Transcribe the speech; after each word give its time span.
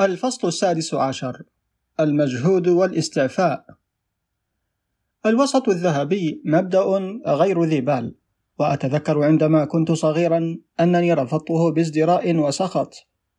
الفصل 0.00 0.48
السادس 0.48 0.94
عشر. 0.94 1.42
المجهود 2.00 2.68
والاستعفاء. 2.68 3.64
الوسط 5.26 5.68
الذهبي 5.68 6.42
مبدأ 6.44 6.84
غير 7.26 7.64
ذي 7.64 7.80
بال 7.80 8.14
وأتذكر 8.58 9.22
عندما 9.22 9.64
كنت 9.64 9.92
صغيرا 9.92 10.58
أنني 10.80 11.14
رفضته 11.14 11.72
بازدراء 11.72 12.36
وسخط 12.36 12.94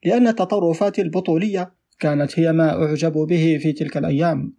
لأن 0.06 0.28
التطرفات 0.28 1.00
البطولية 1.00 1.74
كانت 2.00 2.40
هي 2.40 2.52
ما 2.52 2.84
أعجب 2.84 3.14
به 3.14 3.60
في 3.62 3.74
تلك 3.74 3.98
الأيام 3.98 4.54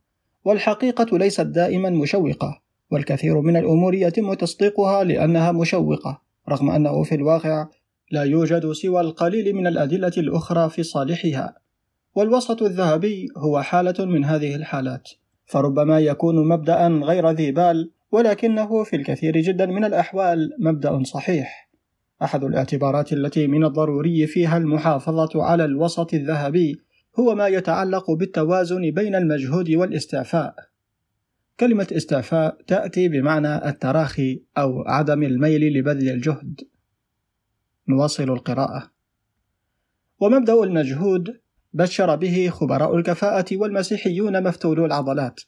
والحقيقة 0.44 1.18
ليست 1.18 1.40
دائما 1.46 1.90
مشوقة 1.90 2.62
والكثير 2.90 3.40
من 3.40 3.56
الأمور 3.56 3.94
يتم 3.94 4.34
تصديقها 4.34 5.04
لأنها 5.04 5.52
مشوقة 5.52 6.22
رغم 6.48 6.70
أنه 6.70 7.02
في 7.02 7.14
الواقع 7.14 7.68
لا 8.10 8.22
يوجد 8.22 8.72
سوى 8.72 9.00
القليل 9.00 9.54
من 9.54 9.66
الأدلة 9.66 10.12
الأخرى 10.18 10.70
في 10.70 10.82
صالحها. 10.82 11.59
والوسط 12.14 12.62
الذهبي 12.62 13.28
هو 13.36 13.62
حالة 13.62 14.04
من 14.04 14.24
هذه 14.24 14.54
الحالات 14.54 15.08
فربما 15.46 16.00
يكون 16.00 16.48
مبدأ 16.48 16.88
غير 16.88 17.30
ذي 17.30 17.52
بال 17.52 17.90
ولكنه 18.12 18.84
في 18.84 18.96
الكثير 18.96 19.40
جدا 19.40 19.66
من 19.66 19.84
الأحوال 19.84 20.50
مبدأ 20.58 21.02
صحيح. 21.02 21.70
أحد 22.22 22.44
الاعتبارات 22.44 23.12
التي 23.12 23.46
من 23.46 23.64
الضروري 23.64 24.26
فيها 24.26 24.56
المحافظة 24.56 25.44
على 25.44 25.64
الوسط 25.64 26.14
الذهبي 26.14 26.80
هو 27.18 27.34
ما 27.34 27.48
يتعلق 27.48 28.10
بالتوازن 28.10 28.90
بين 28.90 29.14
المجهود 29.14 29.70
والاستعفاء. 29.70 30.54
كلمة 31.60 31.86
استعفاء 31.92 32.58
تأتي 32.66 33.08
بمعنى 33.08 33.68
التراخي 33.68 34.42
أو 34.58 34.82
عدم 34.86 35.22
الميل 35.22 35.78
لبذل 35.78 36.08
الجهد. 36.08 36.60
نواصل 37.88 38.30
القراءة. 38.30 38.90
ومبدأ 40.20 40.62
المجهود 40.62 41.40
بشر 41.72 42.16
به 42.16 42.50
خبراء 42.50 42.96
الكفاءة 42.96 43.44
والمسيحيون 43.52 44.42
مفتولو 44.42 44.86
العضلات. 44.86 45.40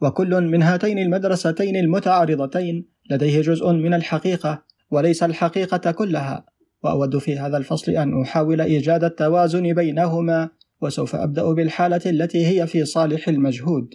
وكل 0.00 0.40
من 0.40 0.62
هاتين 0.62 0.98
المدرستين 0.98 1.76
المتعارضتين 1.76 2.86
لديه 3.10 3.40
جزء 3.40 3.72
من 3.72 3.94
الحقيقة 3.94 4.62
وليس 4.90 5.22
الحقيقة 5.22 5.90
كلها. 5.90 6.46
وأود 6.82 7.18
في 7.18 7.38
هذا 7.38 7.56
الفصل 7.56 7.92
أن 7.92 8.20
أحاول 8.20 8.60
إيجاد 8.60 9.04
التوازن 9.04 9.74
بينهما 9.74 10.48
وسوف 10.80 11.14
أبدأ 11.14 11.52
بالحالة 11.52 12.00
التي 12.06 12.46
هي 12.46 12.66
في 12.66 12.84
صالح 12.84 13.28
المجهود. 13.28 13.94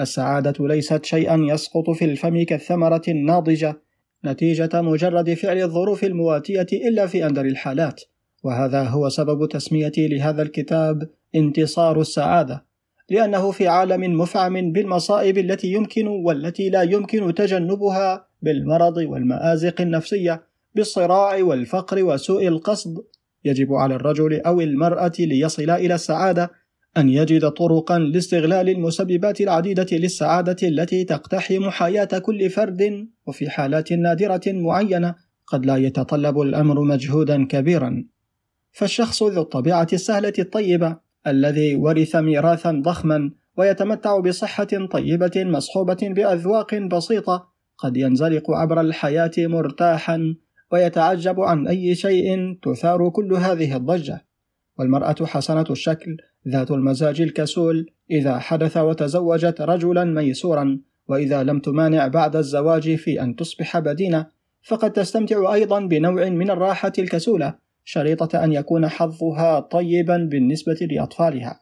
السعادة 0.00 0.66
ليست 0.66 1.04
شيئا 1.04 1.36
يسقط 1.40 1.90
في 1.90 2.04
الفم 2.04 2.42
كالثمرة 2.42 3.02
الناضجة 3.08 3.80
نتيجة 4.24 4.82
مجرد 4.82 5.34
فعل 5.34 5.58
الظروف 5.58 6.04
المواتية 6.04 6.66
إلا 6.72 7.06
في 7.06 7.26
أندر 7.26 7.44
الحالات. 7.44 8.00
وهذا 8.46 8.82
هو 8.82 9.08
سبب 9.08 9.48
تسميتي 9.48 10.08
لهذا 10.08 10.42
الكتاب 10.42 11.08
انتصار 11.34 12.00
السعادة 12.00 12.64
لأنه 13.10 13.50
في 13.50 13.68
عالم 13.68 14.20
مفعم 14.20 14.72
بالمصائب 14.72 15.38
التي 15.38 15.72
يمكن 15.72 16.06
والتي 16.06 16.70
لا 16.70 16.82
يمكن 16.82 17.34
تجنبها 17.34 18.26
بالمرض 18.42 18.96
والمآزق 18.96 19.80
النفسية 19.80 20.42
بالصراع 20.74 21.42
والفقر 21.42 22.04
وسوء 22.04 22.48
القصد. 22.48 22.94
يجب 23.44 23.72
على 23.72 23.94
الرجل 23.94 24.40
أو 24.40 24.60
المرأة 24.60 25.12
ليصل 25.18 25.70
إلى 25.70 25.94
السعادة 25.94 26.50
أن 26.96 27.08
يجد 27.08 27.50
طرقا 27.50 27.98
لاستغلال 27.98 28.68
المسببات 28.68 29.40
العديدة 29.40 29.86
للسعادة 29.92 30.68
التي 30.68 31.04
تقتحم 31.04 31.70
حياة 31.70 32.18
كل 32.18 32.50
فرد 32.50 33.08
وفي 33.26 33.50
حالات 33.50 33.92
نادرة 33.92 34.42
معينة 34.46 35.14
قد 35.46 35.66
لا 35.66 35.76
يتطلب 35.76 36.40
الأمر 36.40 36.80
مجهودا 36.80 37.46
كبيرا. 37.46 38.04
فالشخص 38.76 39.22
ذو 39.22 39.42
الطبيعة 39.42 39.86
السهلة 39.92 40.32
الطيبة 40.38 40.96
الذي 41.26 41.76
ورث 41.76 42.16
ميراثا 42.16 42.80
ضخما 42.84 43.30
ويتمتع 43.56 44.18
بصحة 44.18 44.86
طيبة 44.90 45.32
مصحوبة 45.36 45.98
بأذواق 46.02 46.74
بسيطة 46.74 47.48
قد 47.78 47.96
ينزلق 47.96 48.50
عبر 48.50 48.80
الحياة 48.80 49.30
مرتاحا 49.38 50.34
ويتعجب 50.72 51.40
عن 51.40 51.68
أي 51.68 51.94
شيء 51.94 52.58
تثار 52.62 53.08
كل 53.08 53.32
هذه 53.32 53.76
الضجة. 53.76 54.26
والمرأة 54.78 55.16
حسنة 55.22 55.66
الشكل 55.70 56.16
ذات 56.48 56.70
المزاج 56.70 57.20
الكسول 57.20 57.90
إذا 58.10 58.38
حدث 58.38 58.76
وتزوجت 58.76 59.60
رجلا 59.60 60.04
ميسورا 60.04 60.80
وإذا 61.08 61.42
لم 61.42 61.60
تمانع 61.60 62.08
بعد 62.08 62.36
الزواج 62.36 62.94
في 62.94 63.22
أن 63.22 63.36
تصبح 63.36 63.78
بدينة 63.78 64.26
فقد 64.62 64.92
تستمتع 64.92 65.54
أيضا 65.54 65.80
بنوع 65.80 66.28
من 66.28 66.50
الراحة 66.50 66.92
الكسولة. 66.98 67.65
شريطة 67.88 68.44
أن 68.44 68.52
يكون 68.52 68.88
حظها 68.88 69.60
طيبا 69.60 70.16
بالنسبة 70.16 70.78
لأطفالها. 70.90 71.60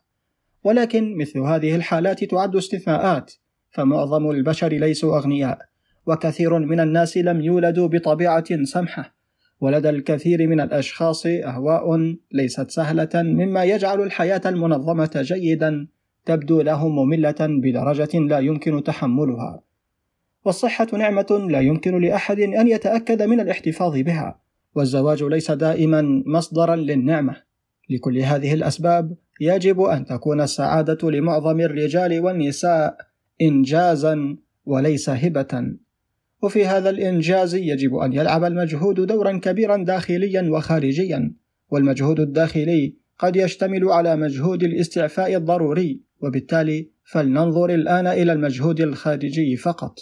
ولكن 0.65 1.19
مثل 1.19 1.39
هذه 1.39 1.77
الحالات 1.77 2.25
تعد 2.25 2.57
استثناءات 2.57 3.33
فمعظم 3.71 4.31
البشر 4.31 4.69
ليسوا 4.69 5.19
أغنياء 5.19 5.59
وكثير 6.07 6.59
من 6.59 6.81
الناس 6.81 7.17
لم 7.17 7.41
يولدوا 7.41 7.89
بطبيعة 7.89 8.65
سمحة. 8.65 9.15
ولدى 9.61 9.91
الكثير 9.91 10.47
من 10.47 10.61
الأشخاص 10.61 11.27
أهواء 11.27 12.17
ليست 12.33 12.71
سهلة 12.71 13.11
مما 13.15 13.65
يجعل 13.65 14.01
الحياة 14.01 14.43
المنظمة 14.47 15.11
جيدا 15.15 15.87
تبدو 16.25 16.61
لهم 16.61 16.97
مملة 16.97 17.37
بدرجة 17.41 18.19
لا 18.19 18.39
يمكن 18.39 18.83
تحملها. 18.83 19.61
والصحة 20.45 20.87
نعمة 20.93 21.47
لا 21.51 21.61
يمكن 21.61 22.01
لأحد 22.01 22.41
أن 22.41 22.69
يتأكد 22.69 23.23
من 23.23 23.41
الاحتفاظ 23.41 23.97
بها. 23.97 24.44
والزواج 24.75 25.23
ليس 25.23 25.51
دائما 25.51 26.23
مصدرا 26.27 26.77
للنعمة. 26.77 27.37
لكل 27.91 28.19
هذه 28.19 28.55
الأسباب 28.55 29.17
يجب 29.41 29.81
أن 29.81 30.05
تكون 30.05 30.41
السعادة 30.41 31.11
لمعظم 31.11 31.61
الرجال 31.61 32.21
والنساء 32.21 32.97
إنجازا 33.43 34.37
وليس 34.67 35.09
هبة. 35.11 35.75
وفي 36.43 36.67
هذا 36.67 36.91
الإنجاز 36.91 37.55
يجب 37.55 37.95
أن 37.95 38.13
يلعب 38.13 38.45
المجهود 38.45 39.01
دورا 39.01 39.39
كبيرا 39.39 39.77
داخليا 39.77 40.51
وخارجيا. 40.51 41.35
والمجهود 41.71 42.21
الداخلي 42.21 42.95
قد 43.19 43.37
يشتمل 43.37 43.89
على 43.89 44.17
مجهود 44.17 44.63
الاستعفاء 44.63 45.37
الضروري 45.37 46.01
وبالتالي 46.21 46.91
فلننظر 47.05 47.75
الآن 47.75 48.07
إلى 48.07 48.33
المجهود 48.33 48.81
الخارجي 48.81 49.57
فقط. 49.57 49.99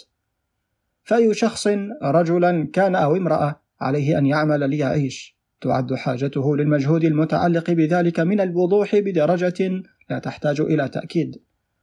فأي 1.03 1.33
شخص 1.33 1.67
رجلا 2.03 2.69
كان 2.73 2.95
أو 2.95 3.15
امرأة 3.15 3.62
عليه 3.83 4.17
أن 4.17 4.25
يعمل 4.25 4.69
ليعيش 4.69 5.37
تعد 5.61 5.93
حاجته 5.93 6.57
للمجهود 6.57 7.03
المتعلق 7.03 7.71
بذلك 7.71 8.19
من 8.19 8.41
الوضوح 8.41 8.95
بدرجة 8.95 9.83
لا 10.09 10.19
تحتاج 10.19 10.61
إلى 10.61 10.89
تأكيد. 10.89 11.41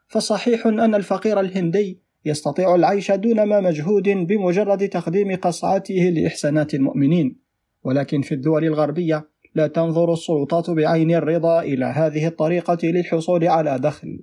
فصحيح 0.09 0.67
أن 0.67 0.95
الفقير 0.95 1.41
الهندي 1.41 2.01
يستطيع 2.25 2.75
العيش 2.75 3.13
دون 3.13 3.43
ما 3.43 3.61
مجهود 3.61 4.09
بمجرد 4.09 4.89
تقديم 4.89 5.37
قصعته 5.37 5.95
لإحسانات 5.95 6.75
المؤمنين. 6.75 7.37
ولكن 7.85 8.23
في 8.23 8.35
الدول 8.35 8.65
الغربية 8.65 9.29
لا 9.55 9.67
تنظر 9.67 10.13
السلطات 10.13 10.71
بعين 10.71 11.15
الرضا 11.15 11.61
إلى 11.63 11.85
هذه 11.85 12.27
الطريقة 12.27 12.79
للحصول 12.83 13.47
على 13.47 13.79
دخل. 13.79 14.21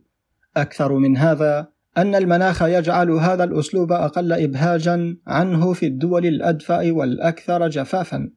أكثر 0.57 0.94
من 0.94 1.17
هذا 1.17 1.67
أن 1.97 2.16
المناخ 2.16 2.62
يجعل 2.62 3.12
هذا 3.12 3.44
الأسلوب 3.44 3.91
أقل 3.91 4.34
إبهاجا 4.34 5.18
عنه 5.28 5.74
في 5.74 5.85
الدول 5.85 6.25
الأدفأ 6.25 6.91
والأكثر 6.91 7.68
جفافا. 7.68 8.30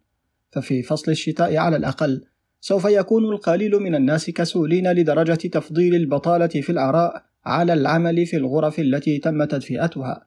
ففي 0.50 0.82
فصل 0.82 1.10
الشتاء 1.10 1.56
على 1.56 1.76
الأقل 1.76 2.24
سوف 2.60 2.84
يكون 2.84 3.24
القليل 3.24 3.72
من 3.72 3.94
الناس 3.94 4.30
كسولين 4.30 4.92
لدرجة 4.92 5.48
تفضيل 5.48 5.94
البطالة 5.94 6.46
في 6.46 6.70
العراء 6.70 7.24
على 7.46 7.72
العمل 7.72 8.26
في 8.26 8.36
الغرف 8.36 8.80
التي 8.80 9.18
تم 9.18 9.44
تدفئتها 9.44 10.26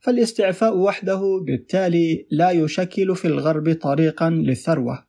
فالاستعفاء 0.00 0.76
وحده 0.76 1.42
بالتالي 1.46 2.26
لا 2.30 2.50
يشكل 2.50 3.16
في 3.16 3.24
الغرب 3.28 3.72
طريقا 3.72 4.30
للثروة. 4.30 5.04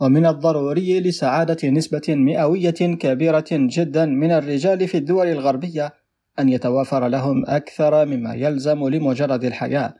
ومن 0.00 0.26
الضروري 0.26 1.00
لسعادة 1.00 1.68
نسبة 1.68 2.02
مئوية 2.08 2.70
كبيرة 2.70 3.44
جدا 3.52 4.06
من 4.06 4.30
الرجال 4.30 4.88
في 4.88 4.96
الدول 4.98 5.26
الغربية 5.26 5.92
أن 6.38 6.48
يتوافر 6.48 7.08
لهم 7.08 7.44
أكثر 7.46 8.06
مما 8.06 8.34
يلزم 8.34 8.88
لمجرد 8.88 9.44
الحياة 9.44 9.94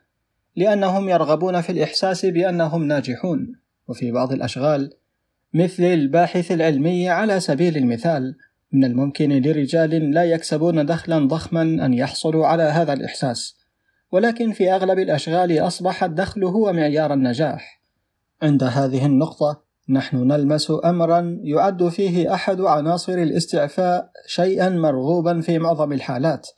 لأنهم 0.57 1.09
يرغبون 1.09 1.61
في 1.61 1.73
الإحساس 1.73 2.27
بأنهم 2.27 2.85
ناجحون. 2.85 3.61
وفي 3.89 4.11
بعض 4.13 4.33
الأشغال 4.33 4.93
مثل 5.55 5.83
الباحث 5.83 6.53
العلمي 6.53 7.09
على 7.09 7.41
سبيل 7.41 7.77
المثال 7.77 8.37
من 8.73 8.85
الممكن 8.85 9.31
لرجال 9.31 10.11
لا 10.11 10.25
يكسبون 10.25 10.87
دخلا 10.87 11.29
ضخما 11.29 11.63
أن 11.63 11.95
يحصلوا 11.95 12.47
على 12.47 12.63
هذا 12.63 12.93
الإحساس 12.93 13.57
ولكن 14.13 14.53
في 14.53 14.73
أغلب 14.73 14.99
الأشغال 14.99 15.59
أصبح 15.59 16.05
الدخل 16.05 16.45
هو 16.45 16.73
معيار 16.73 17.13
النجاح. 17.13 17.81
عند 18.43 18.63
هذه 18.63 19.07
النقطة 19.07 19.63
نحن 19.91 20.17
نلمس 20.17 20.73
أمرا 20.85 21.39
يعد 21.43 21.89
فيه 21.89 22.35
أحد 22.35 22.61
عناصر 22.61 23.13
الاستعفاء 23.13 24.11
شيئا 24.27 24.69
مرغوبا 24.69 25.41
في 25.41 25.59
معظم 25.59 25.93
الحالات 25.93 26.49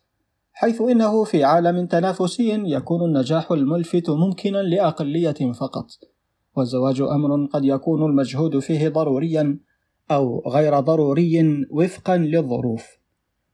حيث 0.52 0.80
إنه 0.80 1.24
في 1.24 1.44
عالم 1.44 1.86
تنافسي 1.86 2.62
يكون 2.64 3.04
النجاح 3.04 3.52
الملفت 3.52 4.10
ممكنا 4.10 4.58
لأقلية 4.58 5.52
فقط 5.60 5.86
والزواج 6.56 7.00
أمر 7.00 7.46
قد 7.46 7.64
يكون 7.64 8.10
المجهود 8.10 8.58
فيه 8.58 8.88
ضروريا 8.88 9.58
أو 10.10 10.42
غير 10.48 10.80
ضروري 10.80 11.64
وفقا 11.70 12.16
للظروف. 12.16 12.86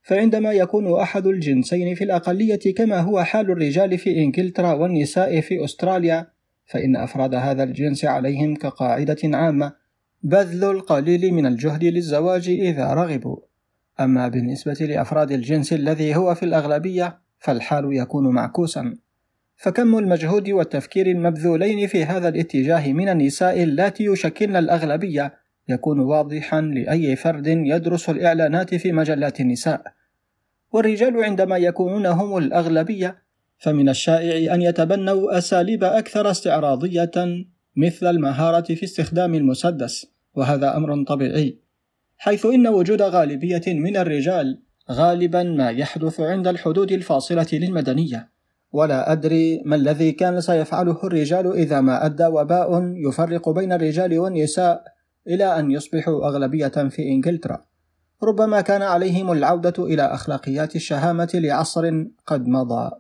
فعندما 0.03 0.53
يكون 0.53 1.01
أحد 1.01 1.27
الجنسين 1.27 1.95
في 1.95 2.05
الأقلية 2.05 2.75
كما 2.77 3.01
هو 3.01 3.23
حال 3.23 3.51
الرجال 3.51 3.99
في 3.99 4.19
إنجلترا 4.19 4.73
والنساء 4.73 5.41
في 5.41 5.65
أستراليا 5.65 6.38
فإن 6.69 6.97
أفراد 6.97 7.35
هذا 7.35 7.63
الجنس 7.63 8.05
عليهم 8.05 8.55
كقاعدة 8.55 9.17
عامة 9.25 9.73
بذل 10.23 10.65
القليل 10.65 11.35
من 11.35 11.47
الجهد 11.47 11.85
للزواج 11.85 12.49
إذا 12.49 12.95
رغبوا. 12.95 13.37
أما 14.01 14.29
بالنسبة 14.29 14.73
لأفراد 14.81 15.33
الجنس 15.33 15.73
الذي 15.73 16.17
هو 16.17 16.35
في 16.35 16.43
الأغلبية 16.43 17.19
فالحال 17.39 17.97
يكون 17.97 18.29
معكوسا. 18.29 18.95
فكم 19.57 19.99
المجهود 19.99 20.51
والتفكير 20.51 21.07
المبذولين 21.07 21.87
في 21.87 22.05
هذا 22.05 22.29
الاتجاه 22.29 22.93
من 22.93 23.09
النساء 23.09 23.63
اللاتي 23.63 24.05
يشكلن 24.05 24.57
الأغلبية 24.57 25.35
يكون 25.69 26.01
واضحا 26.01 26.61
لأي 26.61 27.17
فرد 27.17 27.47
يدرس 27.47 28.11
الإعلانات 28.11 28.75
في 28.75 28.93
مجلات 28.93 29.41
النساء. 29.41 29.83
والرجال 30.73 31.25
عندما 31.25 31.57
يكونون 31.57 32.07
هم 32.07 32.37
الأغلبية 32.37 33.28
فمن 33.59 33.89
الشائع 33.89 34.55
أن 34.55 34.63
يتبنوا 34.63 35.39
أساليب 35.39 35.85
أكثر 35.85 36.31
استعراضية 36.31 37.11
مثل 37.77 38.07
المهارة 38.07 38.75
في 38.75 38.85
استخدام 38.85 39.35
المسدس 39.35 40.07
وهذا 40.35 40.77
أمر 40.77 41.05
طبيعي 41.05 41.59
حيث 42.17 42.47
إن 42.47 42.67
وجود 42.67 43.03
غالبية 43.03 43.63
من 43.67 43.97
الرجال 43.97 44.63
غالبا 44.91 45.43
ما 45.43 45.71
يحدث 45.71 46.21
عند 46.21 46.49
الحدود 46.49 46.93
الفاصلة 46.93 47.47
للمدنية. 47.53 48.31
ولا 48.73 49.13
أدري 49.13 49.63
ما 49.65 49.77
الذي 49.77 50.13
كان 50.13 50.41
سيفعله 50.41 50.99
الرجال 51.05 51.53
إذا 51.53 51.81
ما 51.81 52.07
أدى 52.07 52.27
وباء 52.27 52.93
يفرق 52.97 53.49
بين 53.49 53.73
الرجال 53.73 54.19
والنساء 54.19 54.85
إلى 55.29 55.59
أن 55.59 55.71
يصبحوا 55.71 56.27
أغلبية 56.27 56.69
في 56.69 57.03
إنجلترا. 57.03 57.65
ربما 58.23 58.61
كان 58.61 58.83
عليهم 58.83 59.33
العودة 59.33 59.85
إلى 59.85 60.03
أخلاقيات 60.03 60.77
الشهامة 60.77 61.31
لعصر 61.35 62.05
قد 62.27 62.49
مضى. 62.49 62.91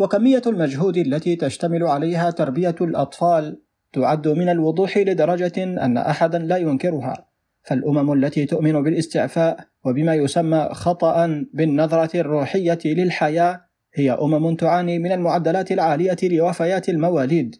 وكمية 0.00 0.42
المجهود 0.46 0.96
التي 0.96 1.36
تشتمل 1.36 1.82
عليها 1.82 2.30
تربية 2.30 2.74
الأطفال 2.80 3.62
تعد 3.92 4.28
من 4.28 4.48
الوضوح 4.48 4.98
لدرجة 4.98 5.64
أن 5.64 5.96
أحدا 5.96 6.38
لا 6.38 6.56
ينكرها. 6.56 7.26
فالأمم 7.62 8.12
التي 8.12 8.46
تؤمن 8.46 8.82
بالاستعفاء 8.82 9.60
وبما 9.84 10.14
يسمى 10.14 10.68
خطأ 10.72 11.44
بالنظرة 11.54 12.20
الروحية 12.20 12.78
للحياة 12.84 13.60
هي 13.94 14.10
أمم 14.10 14.54
تعاني 14.54 14.98
من 14.98 15.12
المعدلات 15.12 15.72
العالية 15.72 16.16
لوفيات 16.22 16.88
المواليد. 16.88 17.56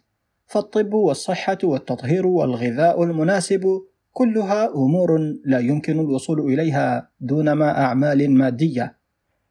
فالطب 0.47 0.95
والصحة 0.95 1.59
والتطهير 1.65 2.27
والغذاء 2.27 3.03
المناسب 3.03 3.83
كلها 4.13 4.75
أمور 4.75 5.19
لا 5.45 5.59
يمكن 5.59 6.01
الوصول 6.01 6.41
إليها 6.41 7.11
دون 7.21 7.53
ما 7.53 7.79
أعمال 7.85 8.31
مادية. 8.31 8.99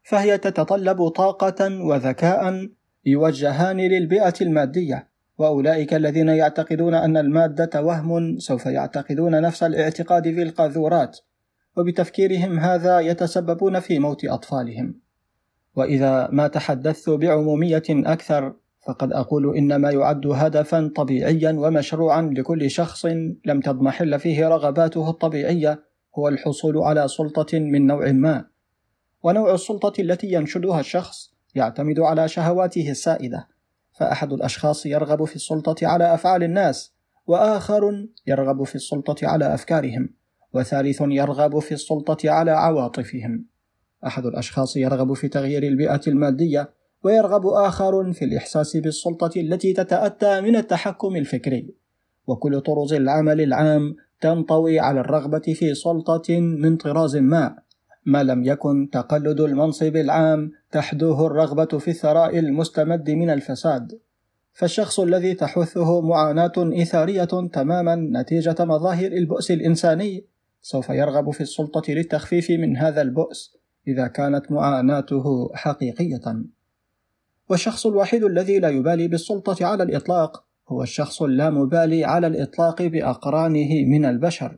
فهي 0.03 0.37
تتطلب 0.37 1.07
طاقة 1.07 1.83
وذكاء 1.85 2.69
يوجهان 3.09 3.77
للبيئة 3.77 4.33
المادية 4.41 5.09
وأولئك 5.37 5.93
الذين 5.93 6.29
يعتقدون 6.29 6.93
أن 6.93 7.17
المادة 7.17 7.83
وهم 7.83 8.39
سوف 8.39 8.65
يعتقدون 8.65 9.41
نفس 9.41 9.63
الاعتقاد 9.63 10.23
في 10.23 10.43
القاذورات 10.43 11.19
وبتفكيرهم 11.77 12.59
هذا 12.59 12.99
يتسببون 12.99 13.79
في 13.79 13.99
موت 13.99 14.25
أطفالهم. 14.25 14.95
وإذا 15.75 16.29
ما 16.31 16.47
تحدثت 16.47 17.09
بعمومية 17.09 17.83
أكثر 17.89 18.53
فقد 18.87 19.13
أقول 19.13 19.57
إن 19.57 19.75
ما 19.75 19.91
يعد 19.91 20.27
هدفا 20.27 20.91
طبيعيا 20.95 21.51
ومشروعا 21.51 22.21
لكل 22.21 22.69
شخص 22.71 23.05
لم 23.45 23.59
تضمحل 23.63 24.19
فيه 24.19 24.47
رغباته 24.47 25.09
الطبيعية 25.09 25.83
هو 26.17 26.27
الحصول 26.27 26.77
على 26.77 27.07
سلطة 27.07 27.59
من 27.59 27.87
نوع 27.87 28.11
ما. 28.11 28.45
ونوع 29.23 29.53
السلطة 29.53 30.01
التي 30.01 30.33
ينشدها 30.33 30.79
الشخص 30.79 31.38
يعتمد 31.55 31.99
على 31.99 32.27
شهواته 32.27 32.91
السائدة 32.91 33.47
فأحد 33.91 34.33
الأشخاص 34.33 34.85
يرغب 34.85 35.25
في 35.25 35.35
السلطة 35.35 35.87
على 35.87 36.13
أفعال 36.13 36.43
الناس 36.43 36.93
وآخر 37.27 38.07
يرغب 38.27 38.63
في 38.63 38.75
السلطة 38.75 39.27
على 39.27 39.53
أفكارهم 39.53 40.09
وثالث 40.53 41.01
يرغب 41.01 41.59
في 41.59 41.71
السلطة 41.71 42.29
على 42.29 42.51
عواطفهم. 42.51 43.45
أحد 44.05 44.25
الأشخاص 44.25 44.77
يرغب 44.77 45.13
في 45.13 45.27
تغيير 45.27 45.63
البيئة 45.63 46.01
المادية 46.07 46.73
ويرغب 47.03 47.47
آخر 47.47 48.13
في 48.13 48.25
الإحساس 48.25 48.77
بالسلطة 48.77 49.39
التي 49.39 49.73
تتأتى 49.73 50.41
من 50.41 50.55
التحكم 50.55 51.15
الفكري. 51.15 51.75
وكل 52.27 52.61
طرز 52.61 52.93
العمل 52.93 53.41
العام 53.41 53.95
تنطوي 54.21 54.79
على 54.79 54.99
الرغبة 54.99 55.53
في 55.55 55.75
سلطة 55.75 56.39
من 56.39 56.77
طراز 56.77 57.17
ما. 57.17 57.55
ما 58.09 58.23
لم 58.23 58.43
يكن 58.43 58.89
تقلد 58.91 59.39
المنصب 59.39 59.95
العام 59.95 60.51
تحدوه 60.71 61.27
الرغبة 61.27 61.65
في 61.65 61.87
الثراء 61.87 62.39
المستمد 62.39 63.09
من 63.11 63.29
الفساد. 63.29 63.99
فالشخص 64.53 64.99
الذي 64.99 65.33
تحثه 65.33 66.01
معاناة 66.01 66.51
إثارية 66.57 67.47
تماما 67.53 67.95
نتيجة 67.95 68.55
مظاهر 68.59 69.11
البؤس 69.11 69.51
الإنساني 69.51 70.25
سوف 70.61 70.89
يرغب 70.89 71.31
في 71.31 71.41
السلطة 71.41 71.93
للتخفيف 71.93 72.49
من 72.49 72.77
هذا 72.77 73.01
البؤس 73.01 73.57
إذا 73.87 74.07
كانت 74.07 74.51
معاناته 74.51 75.49
حقيقية. 75.53 76.43
والشخص 77.49 77.85
الوحيد 77.85 78.23
الذي 78.23 78.59
لا 78.59 78.69
يبالي 78.69 79.07
بالسلطة 79.07 79.65
على 79.65 79.83
الإطلاق 79.83 80.43
هو 80.69 80.83
الشخص 80.83 81.21
اللامبالي 81.21 82.05
على 82.05 82.27
الإطلاق 82.27 82.81
بأقرانه 82.81 83.85
من 83.85 84.05
البشر. 84.05 84.57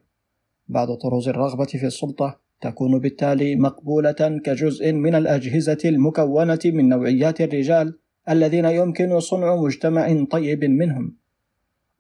بعض 0.68 0.88
طرز 0.94 1.30
الرغبة 1.30 1.66
في 1.66 1.86
السلطة 1.86 2.51
تكون 2.62 3.00
بالتالي 3.00 3.56
مقبولة 3.56 4.40
كجزء 4.46 4.94
من 4.94 5.16
الأجهزة 5.16 5.78
المكونة 5.86 6.60
من 6.66 6.90
نوعيات 6.90 7.42
الرجال 7.42 8.00
الذين 8.30 8.66
يمكن 8.66 9.20
صنع 9.20 9.56
مجتمع 9.56 10.24
طيب 10.32 10.66
منهم. 10.66 11.16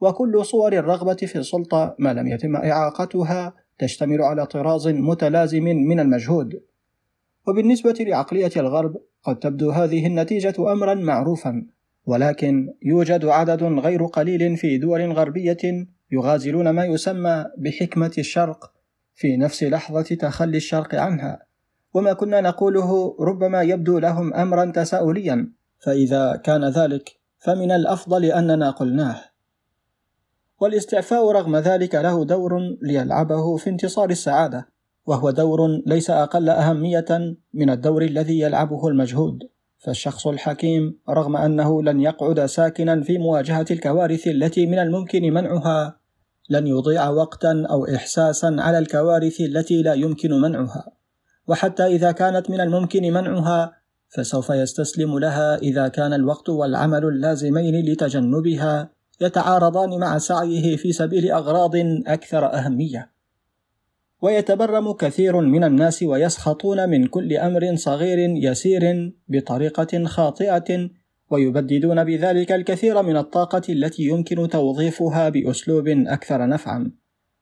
وكل 0.01 0.45
صور 0.45 0.73
الرغبة 0.73 1.15
في 1.15 1.35
السلطة 1.35 1.95
ما 1.99 2.13
لم 2.13 2.27
يتم 2.27 2.55
إعاقتها 2.55 3.53
تشتمل 3.79 4.21
على 4.21 4.45
طراز 4.45 4.87
متلازم 4.87 5.63
من 5.63 5.99
المجهود. 5.99 6.61
وبالنسبة 7.47 7.95
لعقلية 7.99 8.51
الغرب 8.57 8.97
قد 9.23 9.39
تبدو 9.39 9.69
هذه 9.69 10.07
النتيجة 10.07 10.71
أمرا 10.71 10.93
معروفا 10.93 11.65
ولكن 12.05 12.73
يوجد 12.81 13.25
عدد 13.25 13.63
غير 13.63 14.05
قليل 14.05 14.57
في 14.57 14.77
دول 14.77 15.11
غربية 15.11 15.87
يغازلون 16.11 16.69
ما 16.69 16.85
يسمى 16.85 17.45
بحكمة 17.57 18.11
الشرق 18.17 18.71
في 19.21 19.37
نفس 19.37 19.63
لحظة 19.63 20.15
تخلي 20.15 20.57
الشرق 20.57 20.95
عنها. 20.95 21.39
وما 21.93 22.13
كنا 22.13 22.41
نقوله 22.41 23.15
ربما 23.19 23.61
يبدو 23.61 23.99
لهم 23.99 24.33
أمرا 24.33 24.71
تساؤليا 24.71 25.51
فإذا 25.79 26.35
كان 26.35 26.69
ذلك 26.69 27.19
فمن 27.39 27.71
الأفضل 27.71 28.25
أننا 28.25 28.71
قلناه. 28.71 29.21
والاستعفاء 30.59 31.31
رغم 31.31 31.57
ذلك 31.57 31.95
له 31.95 32.25
دور 32.25 32.59
ليلعبه 32.81 33.57
في 33.57 33.69
انتصار 33.69 34.09
السعادة 34.09 34.67
وهو 35.05 35.29
دور 35.29 35.81
ليس 35.85 36.09
أقل 36.09 36.49
أهمية 36.49 37.35
من 37.53 37.69
الدور 37.69 38.01
الذي 38.01 38.39
يلعبه 38.39 38.87
المجهود. 38.87 39.39
فالشخص 39.79 40.27
الحكيم 40.27 40.99
رغم 41.09 41.37
أنه 41.37 41.83
لن 41.83 42.01
يقعد 42.01 42.45
ساكنا 42.45 43.01
في 43.01 43.17
مواجهة 43.17 43.65
الكوارث 43.71 44.27
التي 44.27 44.65
من 44.65 44.79
الممكن 44.79 45.33
منعها 45.33 46.00
لن 46.51 46.67
يضيع 46.67 47.09
وقتا 47.09 47.65
أو 47.69 47.85
إحساسا 47.85 48.55
على 48.59 48.79
الكوارث 48.79 49.41
التي 49.41 49.81
لا 49.81 49.93
يمكن 49.93 50.41
منعها. 50.41 50.91
وحتى 51.47 51.85
إذا 51.85 52.11
كانت 52.11 52.49
من 52.49 52.61
الممكن 52.61 53.13
منعها 53.13 53.73
فسوف 54.09 54.49
يستسلم 54.49 55.19
لها 55.19 55.57
إذا 55.57 55.87
كان 55.87 56.13
الوقت 56.13 56.49
والعمل 56.49 57.05
اللازمين 57.05 57.85
لتجنبها 57.85 58.89
يتعارضان 59.21 59.99
مع 59.99 60.17
سعيه 60.17 60.77
في 60.77 60.91
سبيل 60.91 61.31
أغراض 61.31 61.75
أكثر 62.07 62.53
أهمية. 62.53 63.11
ويتبرم 64.21 64.93
كثير 64.93 65.41
من 65.41 65.63
الناس 65.63 66.03
ويسخطون 66.03 66.89
من 66.89 67.07
كل 67.07 67.37
أمر 67.37 67.75
صغير 67.75 68.19
يسير 68.19 69.13
بطريقة 69.27 70.05
خاطئة 70.05 70.89
ويبددون 71.31 72.03
بذلك 72.03 72.51
الكثير 72.51 73.01
من 73.01 73.17
الطاقة 73.17 73.61
التي 73.69 74.03
يمكن 74.03 74.49
توظيفها 74.49 75.29
بأسلوب 75.29 75.87
أكثر 75.87 76.47
نفعا 76.47 76.91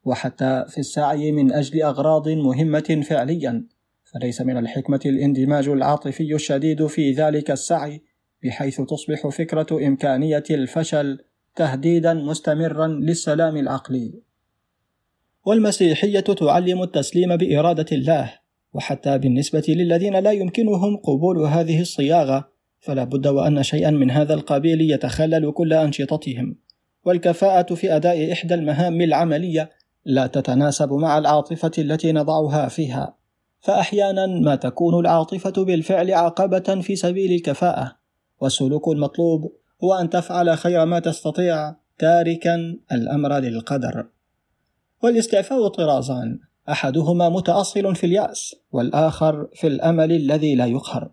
وحتى 0.03 0.65
في 0.67 0.77
السعي 0.77 1.31
من 1.31 1.51
أجل 1.53 1.81
أغراض 1.81 2.29
مهمة 2.29 3.01
فعليا. 3.09 3.67
فليس 4.03 4.41
من 4.41 4.57
الحكمة 4.57 4.99
الاندماج 5.05 5.67
العاطفي 5.67 6.35
الشديد 6.35 6.87
في 6.87 7.11
ذلك 7.11 7.51
السعي 7.51 8.01
بحيث 8.43 8.81
تصبح 8.81 9.27
فكرة 9.27 9.87
إمكانية 9.87 10.43
الفشل 10.49 11.19
تهديدا 11.55 12.13
مستمرا 12.13 12.87
للسلام 12.87 13.57
العقلي. 13.57 14.21
والمسيحية 15.45 16.19
تعلم 16.19 16.83
التسليم 16.83 17.37
بإرادة 17.37 17.85
الله 17.91 18.33
وحتى 18.73 19.17
بالنسبة 19.17 19.63
للذين 19.67 20.15
لا 20.19 20.31
يمكنهم 20.31 20.97
قبول 20.97 21.39
هذه 21.39 21.81
الصياغة 21.81 22.58
فلا 22.79 23.03
بد 23.03 23.27
وأن 23.27 23.63
شيئا 23.63 23.91
من 23.91 24.11
هذا 24.11 24.33
القبيل 24.33 24.91
يتخلل 24.91 25.51
كل 25.51 25.73
أنشطتهم. 25.73 26.55
والكفاءة 27.05 27.75
في 27.75 27.95
أداء 27.95 28.33
إحدى 28.33 28.53
المهام 28.53 29.01
العملية 29.01 29.69
لا 30.05 30.27
تتناسب 30.27 30.93
مع 30.93 31.17
العاطفة 31.17 31.71
التي 31.77 32.11
نضعها 32.11 32.67
فيها. 32.67 33.15
فأحيانا 33.59 34.25
ما 34.25 34.55
تكون 34.55 34.99
العاطفة 34.99 35.65
بالفعل 35.65 36.13
عقبة 36.13 36.81
في 36.81 36.95
سبيل 36.95 37.31
الكفاءة. 37.31 37.95
والسلوك 38.41 38.87
المطلوب 38.87 39.51
هو 39.83 39.93
أن 39.93 40.09
تفعل 40.09 40.57
خير 40.57 40.85
ما 40.85 40.99
تستطيع 40.99 41.75
تاركا 41.99 42.77
الأمر 42.91 43.39
للقدر. 43.39 44.05
والاستعفاء 45.03 45.67
طرازان. 45.67 46.39
أحدهما 46.69 47.29
متأصل 47.29 47.95
في 47.95 48.05
اليأس 48.05 48.55
والآخر 48.71 49.47
في 49.53 49.67
الأمل 49.67 50.11
الذي 50.11 50.55
لا 50.55 50.65
يقهر. 50.65 51.11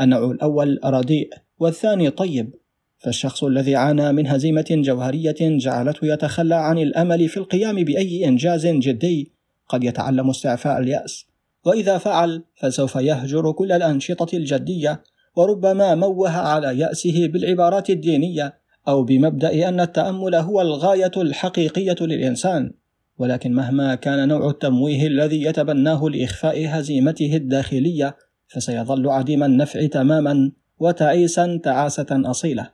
النوع 0.00 0.30
الأول 0.30 0.80
رديء 0.84 1.30
والثاني 1.58 2.10
طيب. 2.10 2.54
فالشخص 2.98 3.44
الذي 3.44 3.76
عانى 3.76 4.12
من 4.12 4.26
هزيمة 4.26 4.66
جوهرية 4.70 5.36
جعلته 5.40 6.06
يتخلى 6.06 6.54
عن 6.54 6.78
الأمل 6.78 7.28
في 7.28 7.36
القيام 7.36 7.84
بأي 7.84 8.28
إنجاز 8.28 8.66
جدي. 8.66 9.32
قد 9.68 9.84
يتعلم 9.84 10.30
استعفاء 10.30 10.78
اليأس. 10.78 11.26
وإذا 11.66 11.98
فعل 11.98 12.42
فسوف 12.56 12.96
يهجر 12.96 13.52
كل 13.52 13.72
الأنشطة 13.72 14.36
الجدية. 14.36 15.02
وربما 15.36 15.94
موه 15.94 16.30
على 16.30 16.78
يأسه 16.78 17.28
بالعبارات 17.28 17.90
الدينية 17.90 18.54
أو 18.88 19.04
بمبدأ 19.04 19.68
أن 19.68 19.80
التأمل 19.80 20.34
هو 20.34 20.60
الغاية 20.60 21.12
الحقيقية 21.16 21.96
للإنسان. 22.00 22.72
ولكن 23.18 23.52
مهما 23.52 23.94
كان 23.94 24.28
نوع 24.28 24.50
التمويه 24.50 25.06
الذي 25.06 25.42
يتبناه 25.42 26.04
لإخفاء 26.04 26.66
هزيمته 26.68 27.36
الداخلية 27.36 28.16
فسيظل 28.48 29.08
عديم 29.08 29.44
النفع 29.44 29.86
تماما 29.86 30.52
وتعيسا 30.78 31.60
تعاسة 31.64 32.06
أصيلة. 32.10 32.70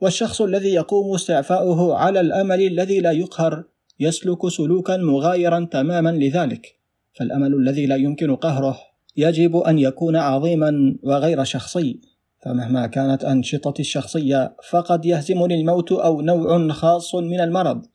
والشخص 0.00 0.42
الذي 0.42 0.74
يقوم 0.74 1.14
استعفاؤه 1.14 1.94
على 1.94 2.20
الأمل 2.20 2.62
الذي 2.66 3.00
لا 3.00 3.12
يقهر 3.12 3.64
يسلك 4.00 4.48
سلوكا 4.48 4.96
مغايرا 4.96 5.68
تماما 5.70 6.10
لذلك. 6.10 6.78
فالأمل 7.12 7.54
الذي 7.54 7.86
لا 7.86 7.96
يمكن 7.96 8.36
قهره 8.36 8.78
يجب 9.16 9.56
أن 9.56 9.78
يكون 9.78 10.16
عظيما 10.16 10.96
وغير 11.02 11.44
شخصي. 11.44 12.00
فمهما 12.44 12.86
كانت 12.86 13.24
أنشطتي 13.24 13.82
الشخصية 13.82 14.56
فقد 14.70 15.04
يهزمني 15.04 15.54
الموت 15.54 15.92
أو 15.92 16.20
نوع 16.20 16.68
خاص 16.68 17.14
من 17.14 17.40
المرض. 17.40 17.86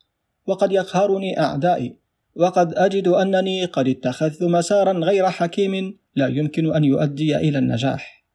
وقد 0.47 0.71
يقهرني 0.71 1.39
أعدائي. 1.39 1.95
وقد 2.35 2.73
أجد 2.73 3.07
أنني 3.07 3.65
قد 3.65 3.87
اتخذت 3.87 4.43
مسارا 4.43 4.93
غير 4.93 5.25
حكيم 5.25 5.97
لا 6.17 6.27
يمكن 6.27 6.75
أن 6.75 6.83
يؤدي 6.83 7.37
إلى 7.37 7.57
النجاح. 7.57 8.25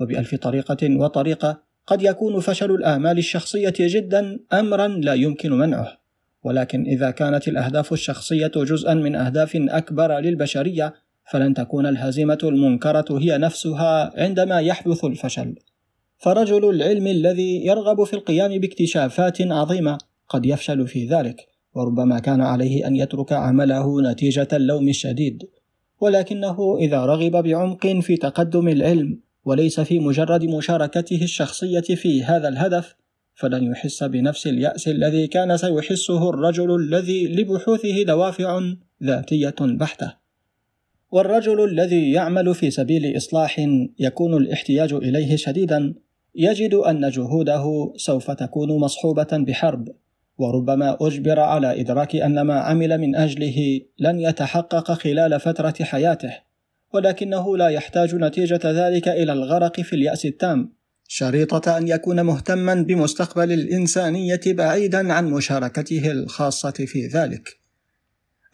وبألف 0.00 0.34
طريقة 0.34 0.96
وطريقة 0.96 1.62
قد 1.86 2.02
يكون 2.02 2.40
فشل 2.40 2.70
الآمال 2.70 3.18
الشخصية 3.18 3.74
جدا 3.78 4.38
أمرا 4.52 4.88
لا 4.88 5.14
يمكن 5.14 5.52
منعه. 5.52 6.00
ولكن 6.44 6.86
إذا 6.86 7.10
كانت 7.10 7.48
الأهداف 7.48 7.92
الشخصية 7.92 8.52
جزءا 8.56 8.94
من 8.94 9.14
أهداف 9.14 9.56
أكبر 9.56 10.18
للبشرية 10.18 10.94
فلن 11.30 11.54
تكون 11.54 11.86
الهزيمة 11.86 12.38
المنكرة 12.42 13.18
هي 13.18 13.38
نفسها 13.38 14.12
عندما 14.22 14.60
يحدث 14.60 15.04
الفشل. 15.04 15.54
فرجل 16.18 16.70
العلم 16.70 17.06
الذي 17.06 17.66
يرغب 17.66 18.04
في 18.04 18.14
القيام 18.14 18.58
باكتشافات 18.58 19.42
عظيمة 19.42 19.98
قد 20.28 20.46
يفشل 20.46 20.88
في 20.88 21.06
ذلك 21.06 21.46
وربما 21.74 22.18
كان 22.18 22.40
عليه 22.40 22.86
أن 22.86 22.96
يترك 22.96 23.32
عمله 23.32 24.02
نتيجة 24.10 24.48
اللوم 24.52 24.88
الشديد. 24.88 25.42
ولكنه 26.00 26.76
إذا 26.78 27.04
رغب 27.04 27.36
بعمق 27.36 27.86
في 27.86 28.16
تقدم 28.16 28.68
العلم 28.68 29.20
وليس 29.44 29.80
في 29.80 29.98
مجرد 29.98 30.44
مشاركته 30.44 31.22
الشخصية 31.22 31.80
في 31.80 32.24
هذا 32.24 32.48
الهدف 32.48 32.96
فلن 33.34 33.64
يحس 33.64 34.04
بنفس 34.04 34.46
اليأس 34.46 34.88
الذي 34.88 35.26
كان 35.26 35.56
سيحسه 35.56 36.30
الرجل 36.30 36.74
الذي 36.74 37.26
لبحوثه 37.26 38.02
دوافع 38.02 38.60
ذاتية 39.02 39.54
بحتة. 39.60 40.12
والرجل 41.10 41.64
الذي 41.64 42.12
يعمل 42.12 42.54
في 42.54 42.70
سبيل 42.70 43.16
إصلاح 43.16 43.68
يكون 43.98 44.34
الاحتياج 44.34 44.92
إليه 44.92 45.36
شديدا 45.36 45.94
يجد 46.34 46.74
أن 46.74 47.10
جهوده 47.10 47.92
سوف 47.96 48.30
تكون 48.30 48.68
مصحوبة 48.80 49.28
بحرب. 49.32 49.88
وربما 50.40 50.96
أجبر 51.00 51.40
على 51.40 51.80
إدراك 51.80 52.16
أن 52.16 52.40
ما 52.40 52.60
عمل 52.60 52.98
من 52.98 53.16
أجله 53.16 53.80
لن 53.98 54.20
يتحقق 54.20 54.92
خلال 54.92 55.40
فترة 55.40 55.74
حياته 55.80 56.32
ولكنه 56.92 57.56
لا 57.56 57.68
يحتاج 57.68 58.14
نتيجة 58.14 58.60
ذلك 58.64 59.08
إلى 59.08 59.32
الغرق 59.32 59.80
في 59.80 59.92
اليأس 59.92 60.26
التام. 60.26 60.72
شريطة 61.08 61.78
أن 61.78 61.88
يكون 61.88 62.22
مهتما 62.22 62.74
بمستقبل 62.74 63.52
الإنسانية 63.52 64.40
بعيدا 64.46 65.12
عن 65.12 65.30
مشاركته 65.30 66.10
الخاصة 66.10 66.70
في 66.70 67.06
ذلك. 67.06 67.60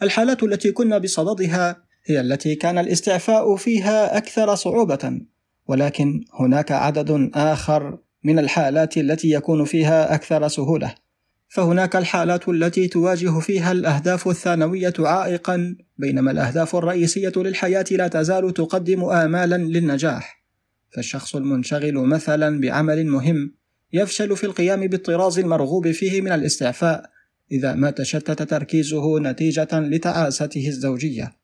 الحالات 0.02 0.42
التي 0.42 0.72
كنا 0.72 0.98
بصددها 0.98 1.76
هي 2.04 2.20
التي 2.20 2.54
كان 2.54 2.78
الاستعفاء 2.78 3.56
فيها 3.56 4.16
أكثر 4.16 4.54
صعوبة 4.54 5.20
ولكن 5.68 6.24
هناك 6.40 6.72
عدد 6.72 7.30
آخر 7.34 7.98
من 8.24 8.38
الحالات 8.38 8.96
التي 8.96 9.30
يكون 9.30 9.64
فيها 9.64 10.14
أكثر 10.14 10.48
سهولة. 10.48 11.05
فهناك 11.48 11.96
الحالات 11.96 12.48
التي 12.48 12.88
تواجه 12.88 13.40
فيها 13.40 13.72
الأهداف 13.72 14.28
الثانوية 14.28 14.94
عائقا 14.98 15.76
بينما 15.98 16.30
الأهداف 16.30 16.76
الرئيسية 16.76 17.32
للحياة 17.36 17.84
لا 17.90 18.08
تزال 18.08 18.54
تقدم 18.54 19.04
آمالا 19.04 19.56
للنجاح. 19.56 20.42
فالشخص 20.90 21.36
المنشغل 21.36 21.94
مثلا 21.94 22.60
بعمل 22.60 23.06
مهم 23.06 23.54
يفشل 23.92 24.36
في 24.36 24.44
القيام 24.44 24.86
بالطراز 24.86 25.38
المرغوب 25.38 25.90
فيه 25.90 26.20
من 26.20 26.32
الاستعفاء 26.32 27.10
إذا 27.52 27.74
ما 27.74 27.90
تشتت 27.90 28.42
تركيزه 28.42 29.18
نتيجة 29.18 29.68
لتعاسته 29.72 30.68
الزوجية. 30.68 31.36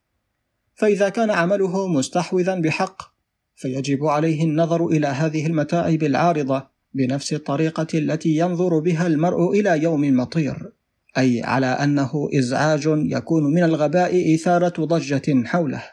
فإذا 0.75 1.09
كان 1.09 1.31
عمله 1.31 1.87
مستحوذا 1.87 2.55
بحق 2.55 3.13
فيجب 3.55 4.05
عليه 4.05 4.43
النظر 4.43 4.87
إلى 4.87 5.07
هذه 5.07 5.45
المتاعب 5.45 6.03
العارضة 6.03 6.72
بنفس 6.93 7.33
الطريقة 7.33 7.87
التي 7.93 8.37
ينظر 8.37 8.79
بها 8.79 9.07
المرء 9.07 9.51
إلى 9.51 9.83
يوم 9.83 10.17
مطير، 10.17 10.71
أي 11.17 11.41
على 11.43 11.65
أنه 11.65 12.29
إزعاج 12.33 12.85
يكون 12.87 13.43
من 13.53 13.63
الغباء 13.63 14.35
إثارة 14.35 14.85
ضجة 14.85 15.43
حوله. 15.45 15.83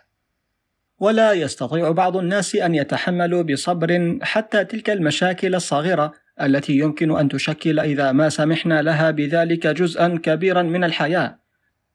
ولا 1.01 1.33
يستطيع 1.33 1.91
بعض 1.91 2.17
الناس 2.17 2.57
أن 2.57 2.75
يتحملوا 2.75 3.43
بصبر 3.43 4.19
حتى 4.23 4.65
تلك 4.65 4.91
المشاكل 4.91 5.55
الصغيرة 5.55 6.13
التي 6.41 6.73
يمكن 6.79 7.17
أن 7.19 7.29
تشكل 7.29 7.81
إذا 7.81 8.13
ما 8.13 8.29
سمحنا 8.29 8.83
لها 8.83 9.11
بذلك 9.11 9.67
جزءا 9.67 10.21
كبيرا 10.23 10.63
من 10.63 10.85
الحياة. 10.85 11.39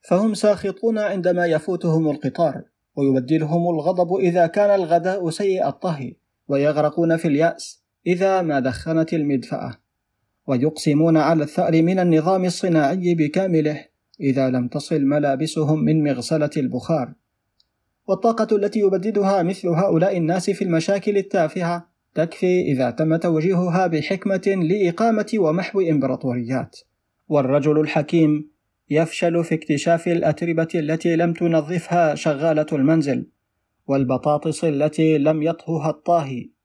فهم 0.02 0.34
ساخطون 0.34 0.98
عندما 0.98 1.46
يفوتهم 1.46 2.10
القطار، 2.10 2.62
ويبدلهم 2.96 3.74
الغضب 3.74 4.16
إذا 4.16 4.46
كان 4.46 4.80
الغداء 4.80 5.30
سيء 5.30 5.68
الطهي، 5.68 6.14
ويغرقون 6.48 7.16
في 7.16 7.28
اليأس 7.28 7.85
إذا 8.06 8.42
ما 8.42 8.60
دخنت 8.60 9.14
المدفأة. 9.14 9.74
ويقسمون 10.46 11.16
على 11.16 11.42
الثأر 11.42 11.82
من 11.82 11.98
النظام 11.98 12.44
الصناعي 12.44 13.14
بكامله 13.14 13.84
إذا 14.20 14.50
لم 14.50 14.68
تصل 14.68 15.02
ملابسهم 15.02 15.84
من 15.84 16.04
مغسلة 16.04 16.50
البخار. 16.56 17.12
والطاقة 18.08 18.56
التي 18.56 18.80
يبددها 18.80 19.42
مثل 19.42 19.68
هؤلاء 19.68 20.16
الناس 20.16 20.50
في 20.50 20.64
المشاكل 20.64 21.16
التافهة 21.16 21.88
تكفي 22.14 22.60
إذا 22.62 22.90
تم 22.90 23.16
توجيهها 23.16 23.86
بحكمة 23.86 24.64
لإقامة 24.68 25.32
ومحو 25.38 25.80
إمبراطوريات. 25.80 26.76
والرجل 27.28 27.80
الحكيم 27.80 28.50
يفشل 28.90 29.44
في 29.44 29.54
اكتشاف 29.54 30.08
الأتربة 30.08 30.68
التي 30.74 31.16
لم 31.16 31.32
تنظفها 31.32 32.14
شغالة 32.14 32.66
المنزل 32.72 33.26
والبطاطس 33.86 34.64
التي 34.64 35.18
لم 35.18 35.42
يطهها 35.42 35.90
الطاهي. 35.90 36.55